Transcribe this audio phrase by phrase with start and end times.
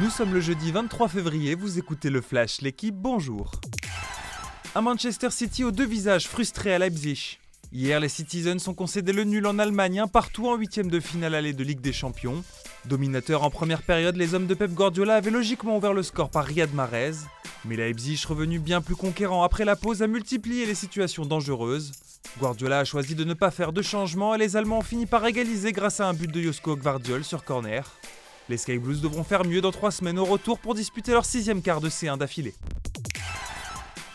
[0.00, 3.52] Nous sommes le jeudi 23 février, vous écoutez le Flash, l'équipe, bonjour.
[4.74, 7.38] Un Manchester City aux deux visages frustrés à Leipzig.
[7.70, 11.52] Hier, les Citizens ont concédé le nul en Allemagne, partout en huitième de finale allée
[11.52, 12.42] de Ligue des Champions.
[12.86, 16.46] Dominateur en première période, les hommes de Pep Guardiola avaient logiquement ouvert le score par
[16.46, 17.16] Riyad Mahrez.
[17.66, 21.92] Mais Leipzig, revenu bien plus conquérant après la pause, a multiplié les situations dangereuses.
[22.38, 25.26] Guardiola a choisi de ne pas faire de changement et les Allemands ont fini par
[25.26, 27.84] égaliser grâce à un but de Josko Gvardiol sur corner.
[28.50, 31.62] Les Sky Blues devront faire mieux dans trois semaines au retour pour disputer leur sixième
[31.62, 32.52] quart de C1 d'affilée.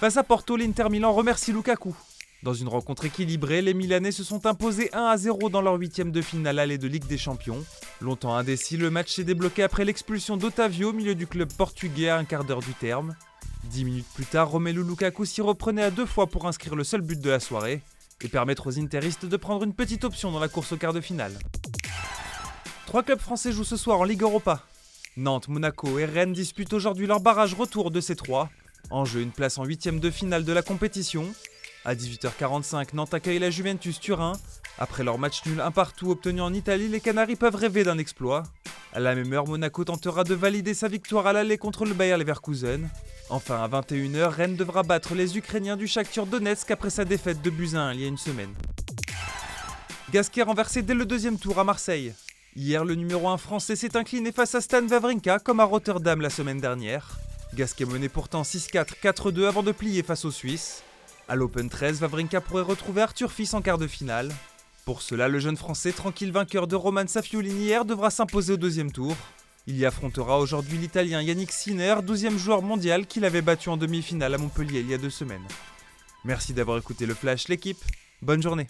[0.01, 1.95] Face à Porto, l'Inter Milan remercie Lukaku.
[2.43, 6.11] Dans une rencontre équilibrée, les Milanais se sont imposés 1 à 0 dans leur huitième
[6.11, 7.63] de finale allée de Ligue des Champions.
[8.01, 12.17] Longtemps indécis, le match s'est débloqué après l'expulsion d'Otavio au milieu du club portugais à
[12.17, 13.15] un quart d'heure du terme.
[13.63, 16.99] Dix minutes plus tard, Romelu Lukaku s'y reprenait à deux fois pour inscrire le seul
[16.99, 17.81] but de la soirée
[18.21, 20.99] et permettre aux interistes de prendre une petite option dans la course au quart de
[20.99, 21.39] finale.
[22.95, 24.61] Trois clubs français jouent ce soir en Ligue Europa.
[25.17, 28.49] Nantes, Monaco et Rennes disputent aujourd'hui leur barrage retour de ces trois.
[28.89, 31.25] En jeu, une place en huitième de finale de la compétition.
[31.83, 34.31] À 18h45, Nantes accueille la Juventus Turin.
[34.79, 38.43] Après leur match nul un partout obtenu en Italie, les Canaries peuvent rêver d'un exploit.
[38.93, 42.15] À la même heure, Monaco tentera de valider sa victoire à l'aller contre le Bayer
[42.15, 42.87] Leverkusen.
[43.29, 47.49] Enfin, à 21h, Rennes devra battre les Ukrainiens du Shakhtar Donetsk après sa défaite de
[47.49, 48.53] Buzyn il y a une semaine.
[50.13, 52.13] Gasquet renversé dès le deuxième tour à Marseille.
[52.57, 56.29] Hier, le numéro 1 français s'est incliné face à Stan Wawrinka comme à Rotterdam la
[56.29, 57.19] semaine dernière.
[57.53, 60.81] Gasquet menait pourtant 6-4, 4-2 avant de plier face aux Suisses.
[61.27, 64.31] À l'Open 13, Wawrinka pourrait retrouver Arthur Fils en quart de finale.
[64.85, 68.93] Pour cela, le jeune français, tranquille vainqueur de Roman Safiolini hier, devra s'imposer au deuxième
[68.93, 69.17] tour.
[69.67, 74.33] Il y affrontera aujourd'hui l'Italien Yannick Sinner, 12e joueur mondial qu'il avait battu en demi-finale
[74.33, 75.45] à Montpellier il y a deux semaines.
[76.23, 77.83] Merci d'avoir écouté le Flash, l'équipe.
[78.21, 78.67] Bonne journée.